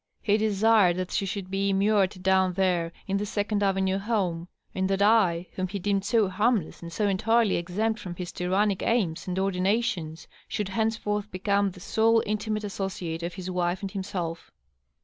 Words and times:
He 0.23 0.35
desired 0.35 0.97
that 0.97 1.11
she 1.11 1.27
should 1.27 1.51
be 1.51 1.69
immured 1.69 2.23
down 2.23 2.53
there 2.53 2.91
in 3.05 3.17
the 3.17 3.25
Second 3.27 3.61
Avenue 3.61 3.99
home^ 3.99 4.47
and 4.73 4.89
that 4.89 4.99
I^ 5.01 5.47
whom 5.53 5.67
he 5.67 5.77
deemed 5.77 6.05
so 6.05 6.27
harmless 6.27 6.81
and 6.81 6.91
so 6.91 7.07
entirely 7.07 7.55
exempt 7.55 7.99
from 7.99 8.15
his 8.15 8.31
tyrannic 8.31 8.81
aims 8.81 9.27
and 9.27 9.37
ordinations^ 9.37 10.25
should 10.47 10.69
henceforth 10.69 11.29
become 11.29 11.69
the 11.69 11.79
sole 11.79 12.23
inti 12.25 12.49
mate 12.49 12.63
associate 12.63 13.21
of 13.21 13.35
his 13.35 13.51
wife 13.51 13.83
and 13.83 13.91
himself. 13.91 14.49